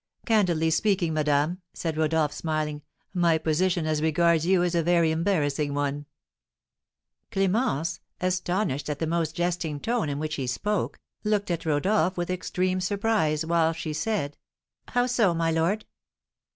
"Candidly 0.25 0.71
speaking, 0.71 1.13
madame," 1.13 1.61
said 1.75 1.95
Rodolph, 1.95 2.33
smiling, 2.33 2.81
"my 3.13 3.37
position 3.37 3.85
as 3.85 4.01
regards 4.01 4.47
you 4.47 4.63
is 4.63 4.73
a 4.73 4.81
very 4.81 5.11
embarrassing 5.11 5.75
one." 5.75 6.07
Clémence, 7.31 7.99
astonished 8.19 8.89
at 8.89 8.97
the 8.97 9.05
almost 9.05 9.35
jesting 9.35 9.79
tone 9.79 10.09
in 10.09 10.17
which 10.17 10.37
he 10.37 10.47
spoke, 10.47 10.97
looked 11.23 11.51
at 11.51 11.67
Rodolph 11.67 12.17
with 12.17 12.31
extreme 12.31 12.81
surprise, 12.81 13.45
while 13.45 13.73
she 13.73 13.93
said, 13.93 14.37
"How 14.87 15.05
so, 15.05 15.35
my 15.35 15.51
lord?" 15.51 15.85